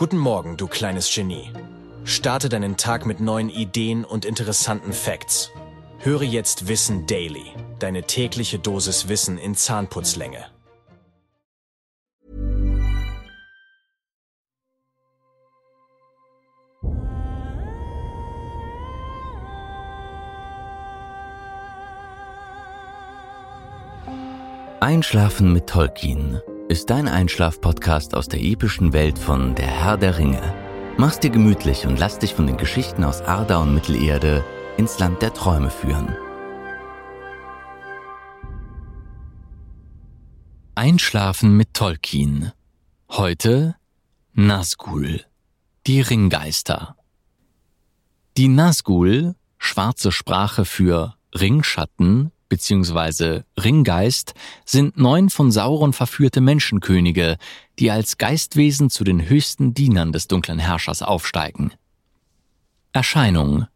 Guten 0.00 0.16
Morgen, 0.16 0.56
du 0.56 0.66
kleines 0.66 1.14
Genie. 1.14 1.52
Starte 2.04 2.48
deinen 2.48 2.78
Tag 2.78 3.04
mit 3.04 3.20
neuen 3.20 3.50
Ideen 3.50 4.06
und 4.06 4.24
interessanten 4.24 4.94
Facts. 4.94 5.50
Höre 5.98 6.22
jetzt 6.22 6.68
Wissen 6.68 7.04
Daily, 7.06 7.44
deine 7.80 8.04
tägliche 8.04 8.58
Dosis 8.58 9.08
Wissen 9.10 9.36
in 9.36 9.54
Zahnputzlänge. 9.54 10.46
Einschlafen 24.80 25.52
mit 25.52 25.66
Tolkien 25.66 26.40
ist 26.70 26.88
dein 26.88 27.08
Einschlaf-Podcast 27.08 28.14
aus 28.14 28.28
der 28.28 28.40
epischen 28.40 28.92
Welt 28.92 29.18
von 29.18 29.56
Der 29.56 29.66
Herr 29.66 29.96
der 29.96 30.18
Ringe. 30.18 30.54
Mach's 30.96 31.18
dir 31.18 31.30
gemütlich 31.30 31.84
und 31.84 31.98
lass 31.98 32.20
dich 32.20 32.32
von 32.32 32.46
den 32.46 32.58
Geschichten 32.58 33.02
aus 33.02 33.22
Arda 33.22 33.60
und 33.60 33.74
Mittelerde 33.74 34.44
ins 34.76 35.00
Land 35.00 35.20
der 35.20 35.34
Träume 35.34 35.68
führen. 35.68 36.14
Einschlafen 40.76 41.56
mit 41.56 41.74
Tolkien. 41.74 42.52
Heute 43.10 43.74
Nazgul, 44.32 45.24
die 45.88 46.00
Ringgeister. 46.00 46.94
Die 48.36 48.46
Nazgul, 48.46 49.34
schwarze 49.58 50.12
Sprache 50.12 50.64
für 50.64 51.16
Ringschatten, 51.34 52.30
bzw. 52.50 53.44
Ringgeist 53.58 54.34
sind 54.66 54.98
neun 54.98 55.30
von 55.30 55.50
Sauron 55.50 55.94
verführte 55.94 56.42
Menschenkönige, 56.42 57.38
die 57.78 57.90
als 57.90 58.18
Geistwesen 58.18 58.90
zu 58.90 59.04
den 59.04 59.26
höchsten 59.26 59.72
Dienern 59.72 60.12
des 60.12 60.28
dunklen 60.28 60.58
Herrschers 60.58 61.00
aufsteigen. 61.00 61.72
Erscheinung 62.92 63.66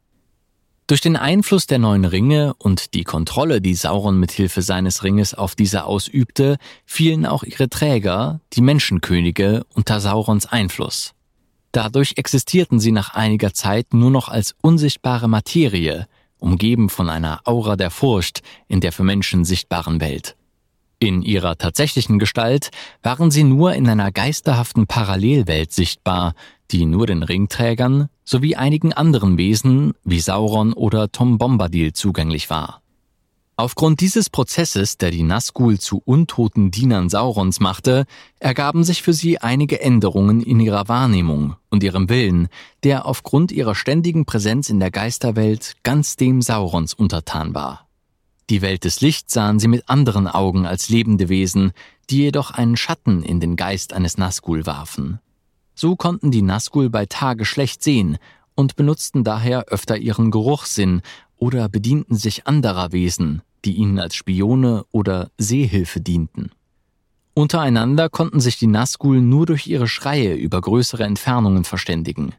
durch 0.87 1.01
den 1.01 1.17
Einfluss 1.17 1.67
der 1.67 1.79
neuen 1.79 2.05
Ringe 2.05 2.53
und 2.59 2.93
die 2.93 3.05
Kontrolle, 3.05 3.63
die 3.63 3.75
Sauron 3.75 4.21
mit 4.21 4.33
Hilfe 4.33 4.61
seines 4.61 5.03
Ringes 5.03 5.33
auf 5.33 5.55
diese 5.55 5.87
ausübte, 5.87 6.59
fielen 6.85 7.25
auch 7.25 7.43
ihre 7.43 7.71
Träger, 7.71 8.41
die 8.53 8.61
Menschenkönige, 8.61 9.65
unter 9.73 10.01
Saurons 10.01 10.45
Einfluss. 10.45 11.15
Dadurch 11.73 12.15
existierten 12.17 12.81
sie 12.81 12.93
nach 12.93 13.15
einiger 13.15 13.55
Zeit 13.55 13.95
nur 13.95 14.11
noch 14.11 14.29
als 14.29 14.55
unsichtbare 14.61 15.27
Materie, 15.27 16.07
umgeben 16.39 16.89
von 16.89 17.09
einer 17.09 17.41
Aura 17.45 17.77
der 17.77 17.91
Furcht 17.91 18.43
in 18.69 18.81
der 18.81 18.93
für 18.93 19.05
Menschen 19.05 19.45
sichtbaren 19.45 20.01
Welt. 20.01 20.37
In 20.99 21.23
ihrer 21.23 21.59
tatsächlichen 21.59 22.19
Gestalt 22.19 22.71
waren 23.03 23.31
sie 23.31 23.45
nur 23.45 23.75
in 23.75 23.89
einer 23.89 24.13
geisterhaften 24.13 24.87
Parallelwelt 24.87 25.73
sichtbar, 25.73 26.35
die 26.71 26.87
nur 26.87 27.07
den 27.07 27.23
Ringträgern 27.23 28.09
sowie 28.25 28.57
einigen 28.57 28.93
anderen 28.93 29.37
Wesen 29.37 29.93
wie 30.05 30.21
Sauron 30.21 30.73
oder 30.73 31.13
Tom 31.13 31.37
Bombadil 31.39 31.93
zugänglich 31.93 32.49
war. 32.49 32.84
Aufgrund 33.57 34.01
dieses 34.01 34.31
Prozesses, 34.31 34.99
der 34.99 35.13
die 35.13 35.23
Nazgul 35.23 35.79
zu 35.79 36.03
untoten 36.05 36.73
Dienern 36.73 37.09
Saurons 37.09 37.61
machte, 37.61 38.05
ergaben 38.41 38.83
sich 38.83 39.03
für 39.03 39.13
sie 39.13 39.39
einige 39.39 39.81
Änderungen 39.81 40.41
in 40.41 40.59
ihrer 40.59 40.89
Wahrnehmung 40.89 41.55
und 41.71 41.85
ihrem 41.85 42.09
Willen, 42.09 42.49
der 42.83 43.07
aufgrund 43.07 43.53
ihrer 43.53 43.77
ständigen 43.77 44.27
Präsenz 44.27 44.71
in 44.71 44.81
der 44.81 44.91
Geisterwelt 44.91 45.75
ganz 45.85 46.17
dem 46.17 46.43
Saurons 46.43 46.95
untertan 46.95 47.55
war. 47.55 47.87
Die 48.51 48.61
Welt 48.61 48.83
des 48.83 49.01
Lichts 49.01 49.33
sahen 49.33 49.61
sie 49.61 49.69
mit 49.69 49.89
anderen 49.89 50.27
Augen 50.27 50.67
als 50.67 50.89
lebende 50.89 51.29
Wesen, 51.29 51.71
die 52.11 52.19
jedoch 52.19 52.51
einen 52.51 52.77
Schatten 52.77 53.23
in 53.23 53.39
den 53.39 53.55
Geist 53.55 53.93
eines 53.93 54.19
Nazgul 54.19 54.67
warfen. 54.67 55.21
So 55.77 55.95
konnten 55.95 56.33
die 56.33 56.43
Nazgul 56.43 56.91
bei 56.91 57.07
Tage 57.07 57.45
schlecht 57.45 57.85
sehen 57.85 58.19
und 58.55 58.77
benutzten 58.77 59.25
daher 59.25 59.67
öfter 59.67 59.97
ihren 59.97 60.31
Geruchssinn, 60.31 61.03
oder 61.37 61.69
bedienten 61.69 62.17
sich 62.17 62.47
anderer 62.47 62.93
Wesen, 62.93 63.43
die 63.65 63.75
ihnen 63.75 63.99
als 63.99 64.15
Spione 64.15 64.85
oder 64.91 65.31
Seehilfe 65.39 66.01
dienten. 66.01 66.51
Untereinander 67.35 68.09
konnten 68.09 68.41
sich 68.41 68.59
die 68.59 68.69
Nazgul 68.69 69.21
nur 69.21 69.47
durch 69.47 69.67
ihre 69.67 69.89
Schreie 69.89 70.35
über 70.35 70.61
größere 70.61 71.03
Entfernungen 71.03 71.65
verständigen. 71.65 72.33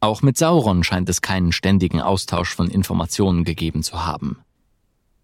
Auch 0.00 0.20
mit 0.20 0.36
Sauron 0.36 0.84
scheint 0.84 1.08
es 1.08 1.22
keinen 1.22 1.52
ständigen 1.52 2.00
Austausch 2.00 2.54
von 2.54 2.68
Informationen 2.68 3.44
gegeben 3.44 3.82
zu 3.82 4.04
haben. 4.04 4.38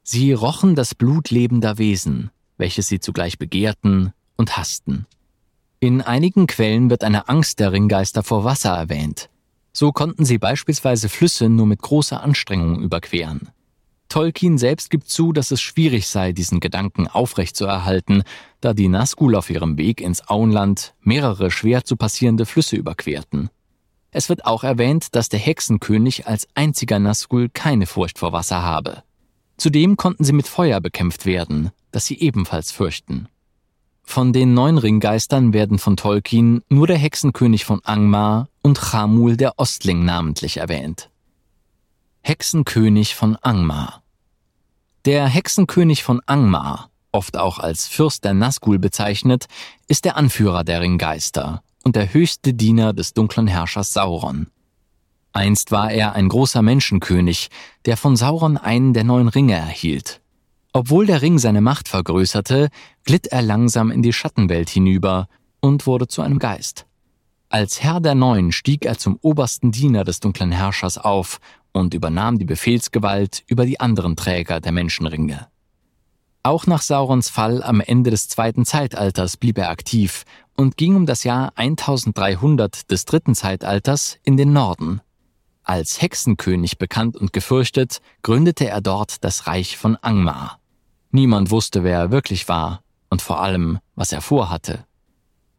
Sie 0.02 0.32
rochen 0.32 0.74
das 0.74 0.94
Blut 0.94 1.30
lebender 1.30 1.76
Wesen, 1.76 2.30
welches 2.56 2.88
sie 2.88 3.00
zugleich 3.00 3.38
begehrten 3.38 4.14
und 4.36 4.56
hassten. 4.56 5.06
In 5.80 6.00
einigen 6.00 6.46
Quellen 6.46 6.88
wird 6.88 7.04
eine 7.04 7.28
Angst 7.28 7.60
der 7.60 7.72
Ringgeister 7.72 8.22
vor 8.22 8.44
Wasser 8.44 8.70
erwähnt, 8.70 9.28
so 9.78 9.92
konnten 9.92 10.24
sie 10.24 10.38
beispielsweise 10.38 11.08
Flüsse 11.08 11.48
nur 11.48 11.64
mit 11.64 11.80
großer 11.80 12.20
Anstrengung 12.20 12.80
überqueren. 12.80 13.50
Tolkien 14.08 14.58
selbst 14.58 14.90
gibt 14.90 15.08
zu, 15.08 15.32
dass 15.32 15.52
es 15.52 15.60
schwierig 15.60 16.08
sei, 16.08 16.32
diesen 16.32 16.58
Gedanken 16.58 17.06
aufrechtzuerhalten, 17.06 18.24
da 18.60 18.74
die 18.74 18.88
Nazgul 18.88 19.36
auf 19.36 19.50
ihrem 19.50 19.78
Weg 19.78 20.00
ins 20.00 20.28
Auenland 20.28 20.94
mehrere 21.00 21.52
schwer 21.52 21.84
zu 21.84 21.94
passierende 21.94 22.44
Flüsse 22.44 22.74
überquerten. 22.74 23.50
Es 24.10 24.28
wird 24.28 24.46
auch 24.46 24.64
erwähnt, 24.64 25.14
dass 25.14 25.28
der 25.28 25.38
Hexenkönig 25.38 26.26
als 26.26 26.48
einziger 26.56 26.98
Nazgul 26.98 27.48
keine 27.48 27.86
Furcht 27.86 28.18
vor 28.18 28.32
Wasser 28.32 28.62
habe. 28.62 29.04
Zudem 29.58 29.96
konnten 29.96 30.24
sie 30.24 30.32
mit 30.32 30.48
Feuer 30.48 30.80
bekämpft 30.80 31.24
werden, 31.24 31.70
das 31.92 32.04
sie 32.04 32.18
ebenfalls 32.18 32.72
fürchten. 32.72 33.28
Von 34.10 34.32
den 34.32 34.54
neun 34.54 34.78
Ringgeistern 34.78 35.52
werden 35.52 35.78
von 35.78 35.98
Tolkien 35.98 36.62
nur 36.70 36.86
der 36.86 36.96
Hexenkönig 36.96 37.66
von 37.66 37.84
Angmar 37.84 38.48
und 38.62 38.78
Chamul 38.78 39.36
der 39.36 39.58
Ostling 39.58 40.02
namentlich 40.02 40.56
erwähnt. 40.56 41.10
Hexenkönig 42.22 43.14
von 43.14 43.36
Angmar 43.36 44.02
Der 45.04 45.26
Hexenkönig 45.26 46.04
von 46.04 46.22
Angmar, 46.24 46.88
oft 47.12 47.36
auch 47.36 47.58
als 47.58 47.86
Fürst 47.86 48.24
der 48.24 48.32
Nazgul 48.32 48.78
bezeichnet, 48.78 49.46
ist 49.88 50.06
der 50.06 50.16
Anführer 50.16 50.64
der 50.64 50.80
Ringgeister 50.80 51.62
und 51.84 51.94
der 51.94 52.14
höchste 52.14 52.54
Diener 52.54 52.94
des 52.94 53.12
dunklen 53.12 53.46
Herrschers 53.46 53.92
Sauron. 53.92 54.46
Einst 55.34 55.70
war 55.70 55.90
er 55.90 56.14
ein 56.14 56.30
großer 56.30 56.62
Menschenkönig, 56.62 57.50
der 57.84 57.98
von 57.98 58.16
Sauron 58.16 58.56
einen 58.56 58.94
der 58.94 59.04
neun 59.04 59.28
Ringe 59.28 59.54
erhielt. 59.54 60.22
Obwohl 60.72 61.06
der 61.06 61.22
Ring 61.22 61.38
seine 61.38 61.60
Macht 61.60 61.88
vergrößerte, 61.88 62.68
glitt 63.04 63.26
er 63.28 63.42
langsam 63.42 63.90
in 63.90 64.02
die 64.02 64.12
Schattenwelt 64.12 64.68
hinüber 64.68 65.28
und 65.60 65.86
wurde 65.86 66.08
zu 66.08 66.22
einem 66.22 66.38
Geist. 66.38 66.86
Als 67.48 67.82
Herr 67.82 68.00
der 68.00 68.14
Neuen 68.14 68.52
stieg 68.52 68.84
er 68.84 68.98
zum 68.98 69.18
obersten 69.22 69.72
Diener 69.72 70.04
des 70.04 70.20
dunklen 70.20 70.52
Herrschers 70.52 70.98
auf 70.98 71.40
und 71.72 71.94
übernahm 71.94 72.38
die 72.38 72.44
Befehlsgewalt 72.44 73.42
über 73.46 73.64
die 73.64 73.80
anderen 73.80 74.16
Träger 74.16 74.60
der 74.60 74.72
Menschenringe. 74.72 75.48
Auch 76.42 76.66
nach 76.66 76.82
Saurons 76.82 77.30
Fall 77.30 77.62
am 77.62 77.80
Ende 77.80 78.10
des 78.10 78.28
zweiten 78.28 78.64
Zeitalters 78.64 79.36
blieb 79.36 79.58
er 79.58 79.70
aktiv 79.70 80.24
und 80.56 80.76
ging 80.76 80.94
um 80.94 81.06
das 81.06 81.24
Jahr 81.24 81.52
1300 81.56 82.90
des 82.90 83.04
dritten 83.04 83.34
Zeitalters 83.34 84.18
in 84.24 84.36
den 84.36 84.52
Norden. 84.52 85.00
Als 85.68 86.00
Hexenkönig 86.00 86.78
bekannt 86.78 87.14
und 87.14 87.34
gefürchtet, 87.34 88.00
gründete 88.22 88.66
er 88.66 88.80
dort 88.80 89.22
das 89.22 89.46
Reich 89.46 89.76
von 89.76 89.96
Angmar. 89.96 90.60
Niemand 91.10 91.50
wusste, 91.50 91.84
wer 91.84 91.98
er 91.98 92.10
wirklich 92.10 92.48
war 92.48 92.80
und 93.10 93.20
vor 93.20 93.42
allem, 93.42 93.78
was 93.94 94.10
er 94.10 94.22
vorhatte. 94.22 94.86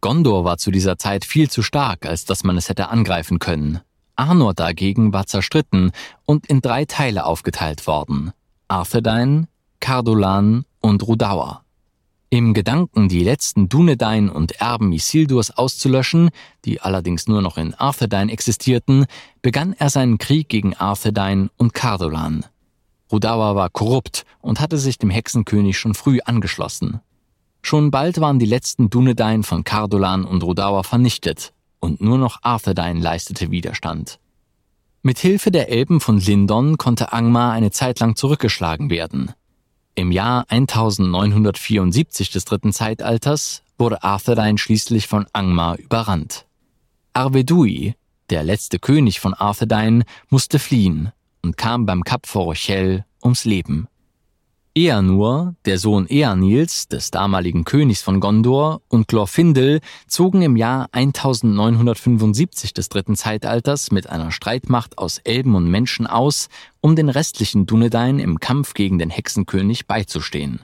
Gondor 0.02 0.46
war 0.46 0.58
zu 0.58 0.72
dieser 0.72 0.98
Zeit 0.98 1.26
viel 1.26 1.48
zu 1.48 1.62
stark, 1.62 2.08
als 2.08 2.26
dass 2.26 2.44
man 2.44 2.58
es 2.58 2.70
hätte 2.70 2.90
angreifen 2.90 3.38
können. 3.38 3.82
Arnor 4.16 4.56
dagegen 4.56 5.14
war 5.14 5.28
zerstritten 5.28 5.92
und 6.26 6.48
in 6.48 6.62
drei 6.62 6.86
Teile 6.86 7.24
aufgeteilt 7.26 7.86
worden. 7.86 8.32
Arthedain, 8.68 9.48
Cardolan 9.80 10.66
und 10.80 11.04
Rudauer. 11.04 11.64
Im 12.32 12.54
Gedanken, 12.54 13.10
die 13.10 13.24
letzten 13.24 13.70
Dunedain 13.70 14.30
und 14.30 14.62
Erben 14.62 14.94
Isildurs 14.94 15.50
auszulöschen, 15.50 16.30
die 16.64 16.80
allerdings 16.80 17.28
nur 17.28 17.42
noch 17.42 17.58
in 17.58 17.74
Arthedain 17.74 18.30
existierten, 18.30 19.08
begann 19.42 19.74
er 19.74 19.90
seinen 19.90 20.20
Krieg 20.20 20.48
gegen 20.48 20.76
Arthedain 20.76 21.50
und 21.58 21.74
Cardolan. 21.74 22.46
Rudawa 23.12 23.56
war 23.56 23.72
korrupt 23.72 24.26
und 24.42 24.60
hatte 24.60 24.78
sich 24.78 25.00
dem 25.00 25.10
Hexenkönig 25.10 25.80
schon 25.80 25.96
früh 25.96 26.20
angeschlossen. 26.24 27.00
Schon 27.64 27.90
bald 27.90 28.22
waren 28.22 28.38
die 28.38 28.46
letzten 28.46 28.92
Dunedain 28.92 29.42
von 29.42 29.64
Cardolan 29.64 30.24
und 30.24 30.44
Rudawa 30.44 30.84
vernichtet 30.84 31.54
und 31.80 32.00
nur 32.00 32.20
noch 32.20 32.44
Arthedain 32.44 33.02
leistete 33.02 33.50
Widerstand. 33.50 34.20
Mit 35.02 35.18
Hilfe 35.18 35.50
der 35.50 35.70
Elben 35.70 36.00
von 36.00 36.20
Lindon 36.20 36.78
konnte 36.78 37.12
Angmar 37.12 37.54
eine 37.54 37.72
Zeit 37.72 38.00
lang 38.00 38.16
zurückgeschlagen 38.16 38.92
werden. 38.92 39.34
Im 40.00 40.14
Jahr 40.14 40.46
1974 40.48 42.30
des 42.30 42.46
dritten 42.46 42.72
Zeitalters 42.72 43.64
wurde 43.78 44.02
Arthedain 44.02 44.58
schließlich 44.58 45.08
von 45.08 45.26
Angmar 45.34 45.78
überrannt. 45.78 46.46
Arvedui, 47.12 47.96
der 48.30 48.44
letzte 48.44 48.80
König 48.80 49.20
von 49.20 49.34
Arthedain, 49.34 50.06
musste 50.30 50.58
fliehen 50.58 51.12
und 51.42 51.58
kam 51.58 51.86
beim 51.86 52.06
Kap 52.06 52.28
vor 52.28 52.44
Rochelle 52.44 53.04
ums 53.22 53.44
Leben. 53.44 53.89
Eanur, 54.76 55.56
der 55.66 55.80
Sohn 55.80 56.08
Eanils, 56.08 56.88
des 56.88 57.12
damaligen 57.12 57.66
Königs 57.66 58.02
von 58.02 58.20
Gondor, 58.20 58.82
und 58.88 59.08
Glorfindel 59.08 59.82
zogen 60.08 60.42
im 60.42 60.56
Jahr 60.56 60.90
1975 60.92 62.74
des 62.74 62.90
dritten 62.90 63.16
Zeitalters 63.16 63.92
mit 63.92 64.10
einer 64.10 64.32
Streitmacht 64.32 64.98
aus 64.98 65.18
Elben 65.20 65.56
und 65.56 65.70
Menschen 65.70 66.08
aus, 66.08 66.50
um 66.82 66.96
den 66.96 67.10
restlichen 67.10 67.66
Dunedain 67.66 68.20
im 68.20 68.40
Kampf 68.40 68.74
gegen 68.74 69.00
den 69.00 69.10
Hexenkönig 69.10 69.88
beizustehen. 69.88 70.62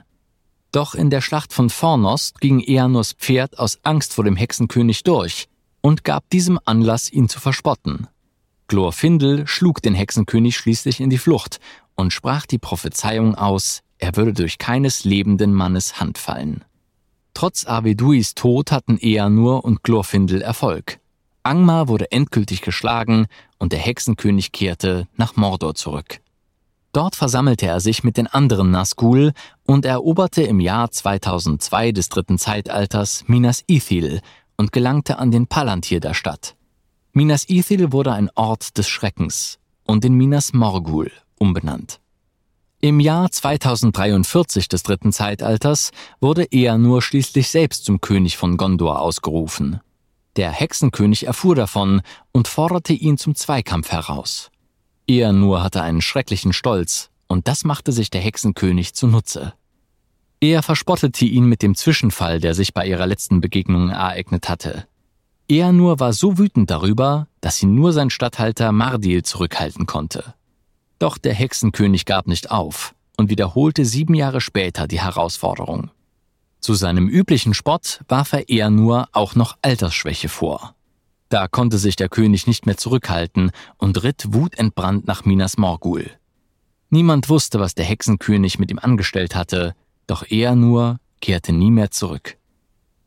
Doch 0.72 0.94
in 0.94 1.10
der 1.10 1.20
Schlacht 1.20 1.52
von 1.52 1.70
Fornost 1.70 2.40
ging 2.40 2.60
Eanurs 2.60 3.12
Pferd 3.12 3.58
aus 3.58 3.78
Angst 3.82 4.14
vor 4.14 4.24
dem 4.24 4.36
Hexenkönig 4.36 5.02
durch 5.04 5.48
und 5.80 6.04
gab 6.04 6.28
diesem 6.30 6.58
Anlass, 6.64 7.10
ihn 7.10 7.28
zu 7.28 7.40
verspotten. 7.40 8.08
Glorfindel 8.68 9.46
schlug 9.46 9.80
den 9.82 9.94
Hexenkönig 9.94 10.56
schließlich 10.56 11.00
in 11.00 11.10
die 11.10 11.18
Flucht 11.18 11.60
und 11.94 12.12
sprach 12.12 12.46
die 12.46 12.58
Prophezeiung 12.58 13.34
aus, 13.34 13.82
er 13.98 14.16
würde 14.16 14.32
durch 14.32 14.58
keines 14.58 15.04
lebenden 15.04 15.52
Mannes 15.52 16.00
Hand 16.00 16.18
fallen. 16.18 16.64
Trotz 17.34 17.66
Aveduis 17.66 18.34
Tod 18.34 18.72
hatten 18.72 18.98
Eanur 18.98 19.64
und 19.64 19.82
Glorfindel 19.82 20.40
Erfolg. 20.40 20.98
Angmar 21.42 21.88
wurde 21.88 22.10
endgültig 22.10 22.62
geschlagen 22.62 23.26
und 23.58 23.72
der 23.72 23.78
Hexenkönig 23.78 24.52
kehrte 24.52 25.06
nach 25.16 25.36
Mordor 25.36 25.74
zurück. 25.74 26.20
Dort 26.92 27.14
versammelte 27.14 27.66
er 27.66 27.80
sich 27.80 28.04
mit 28.04 28.16
den 28.16 28.26
anderen 28.26 28.70
Nazgul 28.70 29.32
und 29.66 29.84
eroberte 29.84 30.42
im 30.42 30.60
Jahr 30.60 30.90
2002 30.90 31.92
des 31.92 32.08
dritten 32.08 32.38
Zeitalters 32.38 33.24
Minas 33.26 33.64
Ithil 33.68 34.22
und 34.56 34.72
gelangte 34.72 35.18
an 35.18 35.30
den 35.30 35.46
Palantir 35.46 36.00
der 36.00 36.14
Stadt. 36.14 36.56
Minas 37.12 37.48
Ithil 37.48 37.92
wurde 37.92 38.12
ein 38.12 38.30
Ort 38.34 38.78
des 38.78 38.88
Schreckens 38.88 39.58
und 39.84 40.04
in 40.04 40.14
Minas 40.14 40.52
Morgul 40.54 41.12
umbenannt. 41.38 42.00
Im 42.80 43.00
Jahr 43.00 43.30
2043 43.30 44.68
des 44.68 44.82
dritten 44.82 45.12
Zeitalters 45.12 45.92
wurde 46.20 46.46
nur 46.78 47.00
schließlich 47.00 47.48
selbst 47.48 47.86
zum 47.86 48.00
König 48.00 48.36
von 48.36 48.58
Gondor 48.58 49.00
ausgerufen. 49.00 49.80
Der 50.36 50.52
Hexenkönig 50.52 51.26
erfuhr 51.26 51.54
davon 51.54 52.02
und 52.32 52.48
forderte 52.48 52.92
ihn 52.92 53.16
zum 53.16 53.34
Zweikampf 53.34 53.90
heraus. 53.90 54.50
Er 55.06 55.32
nur 55.32 55.62
hatte 55.62 55.82
einen 55.82 56.02
schrecklichen 56.02 56.52
Stolz, 56.52 57.10
und 57.28 57.48
das 57.48 57.64
machte 57.64 57.92
sich 57.92 58.10
der 58.10 58.20
Hexenkönig 58.20 58.94
zunutze. 58.94 59.54
Er 60.40 60.62
verspottete 60.62 61.24
ihn 61.24 61.46
mit 61.46 61.62
dem 61.62 61.74
Zwischenfall, 61.74 62.40
der 62.40 62.54
sich 62.54 62.74
bei 62.74 62.86
ihrer 62.86 63.06
letzten 63.06 63.40
Begegnung 63.40 63.88
ereignet 63.88 64.50
hatte. 64.50 64.86
Er 65.48 65.72
nur 65.72 65.98
war 65.98 66.12
so 66.12 66.38
wütend 66.38 66.70
darüber, 66.70 67.28
dass 67.40 67.62
ihn 67.62 67.74
nur 67.74 67.92
sein 67.92 68.10
Statthalter 68.10 68.70
Mardil 68.72 69.22
zurückhalten 69.22 69.86
konnte. 69.86 70.34
Doch 70.98 71.18
der 71.18 71.34
Hexenkönig 71.34 72.04
gab 72.04 72.26
nicht 72.26 72.50
auf 72.50 72.94
und 73.16 73.30
wiederholte 73.30 73.84
sieben 73.84 74.14
Jahre 74.14 74.40
später 74.40 74.86
die 74.86 75.00
Herausforderung. 75.00 75.90
Zu 76.60 76.74
seinem 76.74 77.08
üblichen 77.08 77.54
Spott 77.54 78.00
warf 78.08 78.32
er 78.32 78.48
eher 78.48 78.70
nur 78.70 79.08
auch 79.12 79.34
noch 79.34 79.56
Altersschwäche 79.62 80.28
vor. 80.28 80.74
Da 81.28 81.48
konnte 81.48 81.78
sich 81.78 81.96
der 81.96 82.08
König 82.08 82.46
nicht 82.46 82.66
mehr 82.66 82.76
zurückhalten 82.76 83.50
und 83.78 84.02
ritt 84.02 84.32
wutentbrannt 84.32 85.06
nach 85.06 85.24
Minas 85.24 85.58
Morgul. 85.58 86.10
Niemand 86.90 87.28
wusste, 87.28 87.58
was 87.58 87.74
der 87.74 87.84
Hexenkönig 87.84 88.58
mit 88.58 88.70
ihm 88.70 88.78
angestellt 88.78 89.34
hatte, 89.34 89.74
doch 90.06 90.24
er 90.30 90.54
nur 90.54 90.98
kehrte 91.20 91.52
nie 91.52 91.70
mehr 91.70 91.90
zurück. 91.90 92.36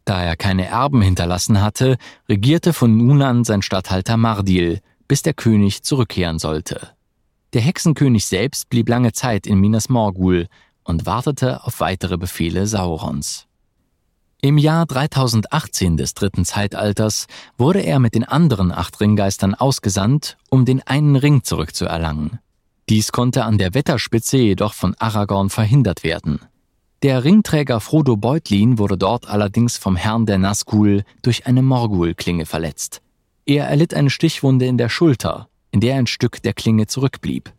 Da 0.04 0.22
er 0.22 0.36
keine 0.36 0.66
Erben 0.66 1.02
hinterlassen 1.02 1.62
hatte, 1.62 1.98
regierte 2.28 2.74
von 2.74 2.98
nun 2.98 3.22
an 3.22 3.44
sein 3.44 3.62
Statthalter 3.62 4.18
Mardil, 4.18 4.82
bis 5.08 5.22
der 5.22 5.34
König 5.34 5.84
zurückkehren 5.84 6.40
sollte. 6.40 6.90
Der 7.54 7.62
Hexenkönig 7.62 8.28
selbst 8.28 8.70
blieb 8.70 8.90
lange 8.90 9.12
Zeit 9.12 9.48
in 9.48 9.60
Minas 9.60 9.90
Morgul 9.90 10.48
und 10.84 11.08
wartete 11.08 11.64
auf 11.64 11.80
weitere 11.80 12.18
Befehle 12.18 12.68
Saurons. 12.68 13.48
Im 14.40 14.60
Jahr 14.60 14.86
3018 14.86 15.98
des 15.98 16.14
dritten 16.14 16.46
Zeitalters 16.46 17.26
wurde 17.58 17.80
er 17.80 17.98
mit 17.98 18.14
den 18.14 18.24
anderen 18.24 18.72
acht 18.72 19.02
Ringgeistern 19.02 19.56
ausgesandt, 19.56 20.38
um 20.50 20.64
den 20.64 20.86
einen 20.86 21.16
Ring 21.16 21.44
zurückzuerlangen. 21.44 22.38
Dies 22.88 23.12
konnte 23.12 23.44
an 23.44 23.58
der 23.58 23.74
Wetterspitze 23.74 24.38
jedoch 24.38 24.74
von 24.74 24.96
Aragorn 25.00 25.50
verhindert 25.50 26.04
werden. 26.04 26.40
Der 27.02 27.24
Ringträger 27.24 27.80
Frodo 27.80 28.16
Beutlin 28.16 28.78
wurde 28.78 28.98
dort 28.98 29.28
allerdings 29.28 29.78
vom 29.78 29.96
Herrn 29.96 30.28
der 30.28 30.38
Nazgul 30.38 31.04
durch 31.24 31.48
eine 31.48 31.64
Morgul-Klinge 31.64 32.46
verletzt. 32.46 33.02
Er 33.46 33.68
erlitt 33.68 33.96
eine 33.96 34.12
Stichwunde 34.12 34.68
in 34.68 34.78
der 34.78 34.90
Schulter 34.90 35.50
in 35.72 35.80
der 35.82 35.96
ein 35.96 36.08
Stück 36.08 36.42
der 36.42 36.54
Klinge 36.54 36.88
zurückblieb. 36.88 37.54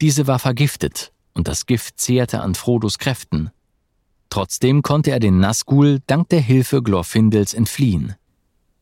Diese 0.00 0.26
war 0.26 0.38
vergiftet 0.38 1.12
und 1.34 1.48
das 1.48 1.66
Gift 1.66 2.00
zehrte 2.00 2.40
an 2.40 2.54
Frodos 2.54 2.98
Kräften. 2.98 3.50
Trotzdem 4.30 4.82
konnte 4.82 5.10
er 5.10 5.20
den 5.20 5.38
Nazgul 5.38 6.00
dank 6.06 6.28
der 6.28 6.40
Hilfe 6.40 6.82
Glorfindels 6.82 7.54
entfliehen. 7.54 8.14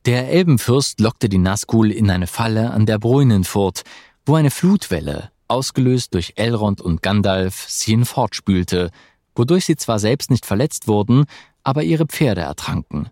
Der 0.07 0.29
Elbenfürst 0.29 1.01
lockte 1.01 1.29
die 1.29 1.39
Nazgul 1.39 1.91
in 1.91 2.11
eine 2.11 2.27
Falle 2.27 2.71
an 2.71 2.87
der 2.87 2.99
Bruinenfurt, 2.99 3.83
wo 4.27 4.35
eine 4.35 4.51
Flutwelle, 4.51 5.31
ausgelöst 5.49 6.15
durch 6.15 6.35
Elrond 6.37 6.81
und 6.81 7.03
Gandalf, 7.03 7.67
sie 7.69 7.93
hinfortspülte, 7.93 8.91
wodurch 9.35 9.65
sie 9.65 9.77
zwar 9.77 9.99
selbst 9.99 10.31
nicht 10.31 10.47
verletzt 10.47 10.89
wurden, 10.89 11.25
aber 11.63 11.83
ihre 11.83 12.07
Pferde 12.07 12.43
ertranken. 12.43 13.11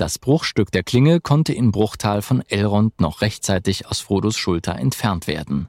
Das 0.00 0.18
Bruchstück 0.18 0.72
der 0.72 0.82
Klinge 0.82 1.20
konnte 1.20 1.52
in 1.52 1.72
Bruchtal 1.72 2.22
von 2.22 2.40
Elrond 2.48 3.02
noch 3.02 3.20
rechtzeitig 3.20 3.86
aus 3.86 4.00
Frodos 4.00 4.38
Schulter 4.38 4.76
entfernt 4.76 5.26
werden. 5.26 5.68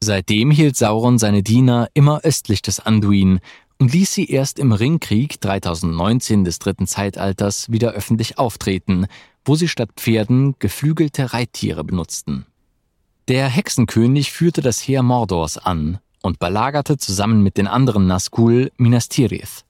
Seitdem 0.00 0.50
hielt 0.50 0.74
Sauron 0.76 1.20
seine 1.20 1.44
Diener 1.44 1.88
immer 1.94 2.22
östlich 2.22 2.60
des 2.60 2.80
Anduin 2.80 3.38
und 3.78 3.92
ließ 3.92 4.12
sie 4.12 4.28
erst 4.28 4.58
im 4.58 4.72
Ringkrieg 4.72 5.40
3019 5.40 6.42
des 6.42 6.58
dritten 6.58 6.88
Zeitalters 6.88 7.70
wieder 7.70 7.92
öffentlich 7.92 8.36
auftreten, 8.36 9.06
wo 9.44 9.54
sie 9.54 9.68
statt 9.68 9.90
Pferden 9.94 10.56
geflügelte 10.58 11.32
Reittiere 11.32 11.84
benutzten. 11.84 12.46
Der 13.28 13.46
Hexenkönig 13.46 14.32
führte 14.32 14.60
das 14.60 14.80
Heer 14.80 15.04
Mordors 15.04 15.56
an 15.56 16.00
und 16.20 16.40
belagerte 16.40 16.98
zusammen 16.98 17.44
mit 17.44 17.58
den 17.58 17.68
anderen 17.68 18.08
Nazgul 18.08 18.72
Minas 18.76 19.08
Tirith. 19.08 19.65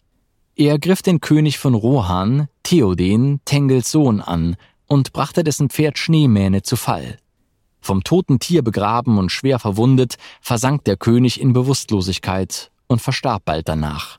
Er 0.58 0.78
griff 0.78 1.02
den 1.02 1.20
König 1.20 1.58
von 1.58 1.74
Rohan, 1.74 2.48
Theoden, 2.62 3.42
Tengels 3.44 3.90
Sohn, 3.90 4.22
an 4.22 4.56
und 4.86 5.12
brachte 5.12 5.44
dessen 5.44 5.68
Pferd 5.68 5.98
Schneemähne 5.98 6.62
zu 6.62 6.76
Fall. 6.76 7.18
Vom 7.82 8.02
toten 8.02 8.38
Tier 8.38 8.62
begraben 8.62 9.18
und 9.18 9.30
schwer 9.30 9.58
verwundet, 9.58 10.16
versank 10.40 10.82
der 10.84 10.96
König 10.96 11.42
in 11.42 11.52
Bewusstlosigkeit 11.52 12.70
und 12.86 13.02
verstarb 13.02 13.44
bald 13.44 13.68
danach. 13.68 14.18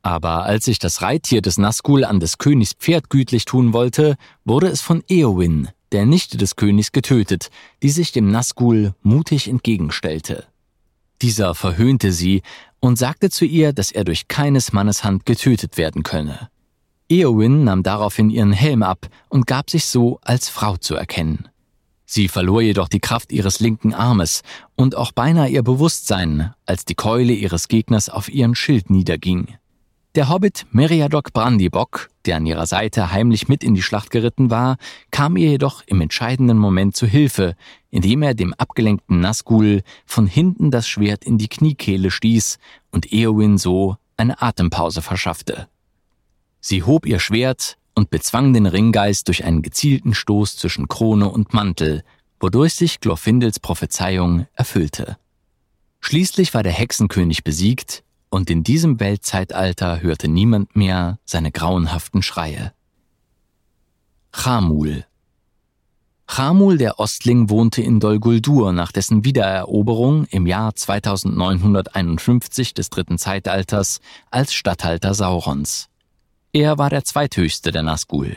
Aber 0.00 0.44
als 0.44 0.64
sich 0.64 0.78
das 0.78 1.02
Reittier 1.02 1.42
des 1.42 1.58
Nazgul 1.58 2.04
an 2.04 2.20
des 2.20 2.38
Königs 2.38 2.72
Pferd 2.72 3.10
gütlich 3.10 3.44
tun 3.44 3.74
wollte, 3.74 4.16
wurde 4.46 4.68
es 4.68 4.80
von 4.80 5.04
Eowyn, 5.10 5.68
der 5.92 6.06
Nichte 6.06 6.38
des 6.38 6.56
Königs, 6.56 6.90
getötet, 6.90 7.50
die 7.82 7.90
sich 7.90 8.12
dem 8.12 8.30
Nazgul 8.30 8.94
mutig 9.02 9.46
entgegenstellte. 9.46 10.46
Dieser 11.22 11.54
verhöhnte 11.54 12.12
sie 12.12 12.42
und 12.80 12.98
sagte 12.98 13.30
zu 13.30 13.44
ihr, 13.44 13.72
dass 13.72 13.90
er 13.90 14.04
durch 14.04 14.28
keines 14.28 14.72
Mannes 14.72 15.04
Hand 15.04 15.26
getötet 15.26 15.76
werden 15.78 16.02
könne. 16.02 16.50
Eowyn 17.08 17.64
nahm 17.64 17.82
daraufhin 17.82 18.30
ihren 18.30 18.52
Helm 18.52 18.82
ab 18.82 19.08
und 19.28 19.46
gab 19.46 19.70
sich 19.70 19.86
so 19.86 20.18
als 20.22 20.48
Frau 20.48 20.76
zu 20.76 20.94
erkennen. 20.94 21.48
Sie 22.04 22.28
verlor 22.28 22.62
jedoch 22.62 22.88
die 22.88 23.00
Kraft 23.00 23.32
ihres 23.32 23.58
linken 23.60 23.92
Armes 23.92 24.42
und 24.76 24.94
auch 24.94 25.12
beinahe 25.12 25.48
ihr 25.48 25.62
Bewusstsein, 25.62 26.54
als 26.64 26.84
die 26.84 26.94
Keule 26.94 27.32
ihres 27.32 27.68
Gegners 27.68 28.08
auf 28.08 28.28
ihren 28.28 28.54
Schild 28.54 28.90
niederging. 28.90 29.56
Der 30.16 30.30
Hobbit 30.30 30.64
Meriadoc 30.70 31.34
Brandybock, 31.34 32.08
der 32.24 32.36
an 32.36 32.46
ihrer 32.46 32.66
Seite 32.66 33.12
heimlich 33.12 33.48
mit 33.48 33.62
in 33.62 33.74
die 33.74 33.82
Schlacht 33.82 34.10
geritten 34.10 34.48
war, 34.48 34.78
kam 35.10 35.36
ihr 35.36 35.50
jedoch 35.50 35.82
im 35.84 36.00
entscheidenden 36.00 36.56
Moment 36.56 36.96
zu 36.96 37.06
Hilfe, 37.06 37.54
indem 37.90 38.22
er 38.22 38.32
dem 38.32 38.54
abgelenkten 38.54 39.20
Nazgul 39.20 39.82
von 40.06 40.26
hinten 40.26 40.70
das 40.70 40.88
Schwert 40.88 41.22
in 41.22 41.36
die 41.36 41.48
Kniekehle 41.48 42.10
stieß 42.10 42.56
und 42.92 43.12
Eowyn 43.12 43.58
so 43.58 43.98
eine 44.16 44.40
Atempause 44.40 45.02
verschaffte. 45.02 45.68
Sie 46.60 46.82
hob 46.82 47.04
ihr 47.04 47.18
Schwert 47.18 47.76
und 47.94 48.08
bezwang 48.08 48.54
den 48.54 48.64
Ringgeist 48.64 49.28
durch 49.28 49.44
einen 49.44 49.60
gezielten 49.60 50.14
Stoß 50.14 50.56
zwischen 50.56 50.88
Krone 50.88 51.28
und 51.28 51.52
Mantel, 51.52 52.04
wodurch 52.40 52.72
sich 52.72 53.00
Glorfindels 53.00 53.60
Prophezeiung 53.60 54.46
erfüllte. 54.54 55.18
Schließlich 56.00 56.54
war 56.54 56.62
der 56.62 56.72
Hexenkönig 56.72 57.44
besiegt 57.44 58.02
und 58.30 58.50
in 58.50 58.62
diesem 58.62 59.00
Weltzeitalter 59.00 60.00
hörte 60.00 60.28
niemand 60.28 60.76
mehr 60.76 61.18
seine 61.24 61.52
grauenhaften 61.52 62.22
Schreie. 62.22 62.72
Chamul 64.32 65.04
Chamul 66.28 66.76
der 66.76 66.98
Ostling 66.98 67.50
wohnte 67.50 67.82
in 67.82 68.00
Dol 68.00 68.18
Guldur 68.18 68.72
nach 68.72 68.92
dessen 68.92 69.24
Wiedereroberung 69.24 70.26
im 70.26 70.46
Jahr 70.46 70.74
2951 70.74 72.74
des 72.74 72.90
dritten 72.90 73.16
Zeitalters 73.16 74.00
als 74.30 74.52
Statthalter 74.52 75.14
Saurons. 75.14 75.88
Er 76.52 76.78
war 76.78 76.90
der 76.90 77.04
zweithöchste 77.04 77.70
der 77.70 77.82
Nazgul. 77.82 78.36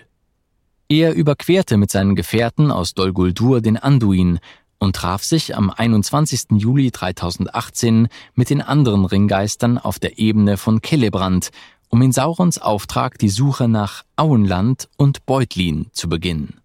Er 0.88 1.14
überquerte 1.14 1.78
mit 1.78 1.92
seinen 1.92 2.16
Gefährten 2.16 2.72
aus 2.72 2.94
Dol 2.94 3.12
Guldur 3.12 3.62
den 3.62 3.78
Anduin 3.78 4.40
und 4.80 4.96
traf 4.96 5.24
sich 5.24 5.56
am 5.56 5.70
21. 5.70 6.58
Juli 6.58 6.92
2018 6.92 8.08
mit 8.34 8.50
den 8.50 8.62
anderen 8.62 9.06
Ringgeistern 9.06 9.78
auf 9.78 10.00
der 10.00 10.18
Ebene 10.18 10.58
von 10.58 10.82
Kellebrand, 10.82 11.50
um 11.90 12.02
in 12.02 12.12
Saurons 12.12 12.60
Auftrag 12.60 13.18
die 13.18 13.30
Suche 13.30 13.68
nach 13.68 14.04
Auenland 14.16 14.88
und 14.98 15.26
Beutlin 15.26 15.88
zu 15.92 16.08
beginnen. 16.08 16.62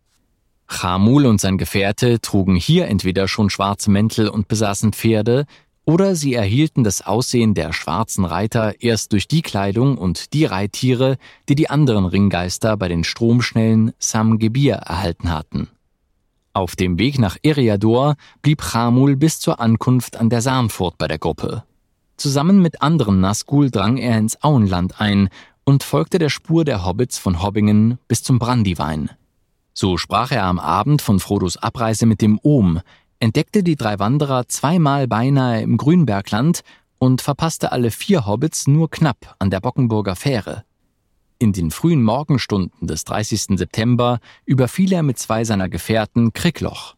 Chamul 0.67 1.27
und 1.27 1.41
sein 1.41 1.59
Gefährte 1.59 2.21
trugen 2.21 2.57
hier 2.57 2.89
entweder 2.89 3.29
schon 3.29 3.51
schwarze 3.51 3.91
Mäntel 3.91 4.29
und 4.29 4.49
besaßen 4.49 4.93
Pferde, 4.93 5.47
oder 5.87 6.17
sie 6.17 6.33
erhielten 6.33 6.83
das 6.83 7.03
Aussehen 7.03 7.53
der 7.53 7.75
schwarzen 7.75 8.25
Reiter 8.25 8.81
erst 8.81 9.13
durch 9.13 9.29
die 9.29 9.43
Kleidung 9.43 9.99
und 9.99 10.33
die 10.33 10.47
Reittiere, 10.47 11.19
die 11.49 11.55
die 11.55 11.69
anderen 11.69 12.07
Ringgeister 12.07 12.79
bei 12.79 12.89
den 12.89 13.05
stromschnellen 13.05 13.93
Samgebir 13.99 14.77
erhalten 14.77 15.31
hatten. 15.31 15.69
Auf 16.55 16.77
dem 16.77 17.01
Weg 17.01 17.19
nach 17.19 17.37
Eriador 17.43 18.15
blieb 18.41 18.63
Chamul 18.63 19.17
bis 19.17 19.41
zur 19.41 19.59
Ankunft 19.59 20.17
an 20.17 20.31
der 20.31 20.41
Sarnfurt 20.41 20.97
bei 20.99 21.09
der 21.09 21.19
Gruppe. 21.19 21.65
Zusammen 22.17 22.63
mit 22.63 22.81
anderen 22.81 23.21
Nazgul 23.21 23.73
drang 23.73 23.97
er 23.97 24.17
ins 24.19 24.41
Auenland 24.41 25.01
ein 25.01 25.31
und 25.65 25.83
folgte 25.83 26.21
der 26.21 26.29
Spur 26.29 26.65
der 26.65 26.87
Hobbits 26.87 27.19
von 27.19 27.43
Hobbingen 27.43 27.99
bis 28.07 28.23
zum 28.23 28.39
Brandywein. 28.39 29.11
So 29.73 29.97
sprach 29.97 30.31
er 30.31 30.45
am 30.45 30.61
Abend 30.61 31.03
von 31.03 31.19
Frodos 31.19 31.57
Abreise 31.57 32.07
mit 32.07 32.23
dem 32.23 32.39
Ohm, 32.45 32.81
entdeckte 33.19 33.65
die 33.65 33.75
drei 33.75 33.99
Wanderer 33.99 34.47
zweimal 34.47 35.09
beinahe 35.09 35.61
im 35.61 35.77
Grünbergland 35.77 36.61
und 37.01 37.21
verpasste 37.21 37.73
alle 37.73 37.91
vier 37.91 38.27
Hobbits 38.27 38.69
nur 38.69 38.89
knapp 38.91 39.35
an 39.41 39.51
der 39.51 39.59
Bockenburger 39.59 40.15
Fähre. 40.15 40.63
In 41.39 41.53
den 41.53 41.71
frühen 41.71 42.03
Morgenstunden 42.03 42.87
des 42.87 43.05
30. 43.05 43.59
September 43.59 44.21
überfiel 44.45 44.93
er 44.93 45.03
mit 45.03 45.19
zwei 45.19 45.45
seiner 45.45 45.69
Gefährten 45.69 46.33
Krickloch. 46.33 46.95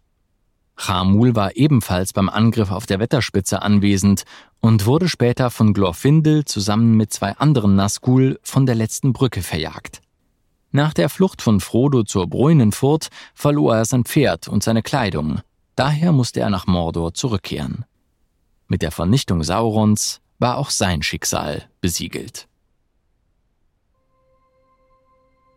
Chamul 0.77 1.35
war 1.35 1.57
ebenfalls 1.57 2.13
beim 2.13 2.29
Angriff 2.29 2.71
auf 2.71 2.85
der 2.85 2.99
Wetterspitze 3.01 3.63
anwesend 3.63 4.25
und 4.61 4.85
wurde 4.85 5.09
später 5.09 5.51
von 5.51 5.73
Glorfindel 5.73 6.45
zusammen 6.45 6.97
mit 6.97 7.13
zwei 7.13 7.33
anderen 7.33 7.77
Nazgul 7.77 8.39
von 8.43 8.67
der 8.67 8.75
letzten 8.75 9.13
Brücke 9.13 9.43
verjagt. 9.43 10.03
Nach 10.73 10.93
der 10.93 11.09
Flucht 11.09 11.41
von 11.41 11.61
Frodo 11.61 12.03
zur 12.03 12.27
Bräunenfurt 12.27 13.09
verlor 13.35 13.77
er 13.77 13.85
sein 13.87 14.05
Pferd 14.05 14.49
und 14.49 14.63
seine 14.63 14.83
Kleidung. 14.83 15.41
Daher 15.77 16.13
musste 16.13 16.41
er 16.41 16.51
nach 16.51 16.67
Mordor 16.67 17.15
zurückkehren. 17.15 17.87
Mit 18.69 18.83
der 18.83 18.91
Vernichtung 18.91 19.43
Saurons 19.43 20.21
war 20.39 20.59
auch 20.59 20.71
sein 20.71 21.03
Schicksal 21.03 21.71
besiegelt. 21.81 22.49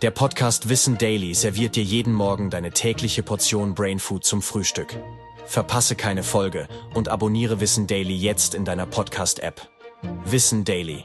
Der 0.00 0.12
Podcast 0.12 0.68
Wissen 0.68 0.96
Daily 0.96 1.34
serviert 1.34 1.74
dir 1.74 1.82
jeden 1.82 2.12
Morgen 2.12 2.50
deine 2.50 2.70
tägliche 2.70 3.24
Portion 3.24 3.74
Brainfood 3.74 4.22
zum 4.22 4.42
Frühstück. 4.42 4.96
Verpasse 5.44 5.96
keine 5.96 6.22
Folge 6.22 6.68
und 6.94 7.08
abonniere 7.08 7.58
Wissen 7.58 7.88
Daily 7.88 8.14
jetzt 8.14 8.54
in 8.54 8.64
deiner 8.64 8.86
Podcast-App. 8.86 9.68
Wissen 10.24 10.64
Daily 10.64 11.02